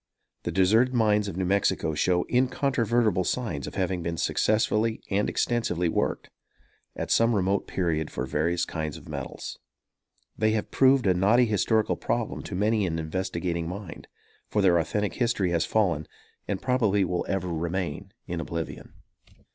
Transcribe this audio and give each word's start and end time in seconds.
The 0.41 0.51
deserted 0.51 0.95
mines 0.95 1.27
of 1.27 1.37
New 1.37 1.45
Mexico 1.45 1.93
show 1.93 2.23
incontrovertible 2.23 3.23
signs 3.23 3.67
of 3.67 3.75
having 3.75 4.01
been 4.01 4.17
successfully 4.17 4.99
and 5.11 5.29
extensively 5.29 5.89
worked, 5.89 6.31
at 6.95 7.11
some 7.11 7.35
remote 7.35 7.67
period, 7.67 8.09
for 8.09 8.25
various 8.25 8.65
kinds 8.65 8.97
of 8.97 9.07
metals. 9.07 9.59
They 10.35 10.53
have 10.53 10.71
proved 10.71 11.05
a 11.05 11.13
knotty 11.13 11.45
historical 11.45 11.97
problem 11.97 12.41
to 12.45 12.55
many 12.55 12.87
an 12.87 12.97
investigating 12.97 13.69
mind; 13.69 14.07
for 14.49 14.63
their 14.63 14.79
authentic 14.79 15.13
history 15.13 15.51
has 15.51 15.67
fallen, 15.67 16.07
and 16.47 16.59
probably 16.59 17.05
will 17.05 17.23
ever 17.29 17.49
remain 17.53 18.11
in 18.25 18.39
oblivion. 18.41 18.93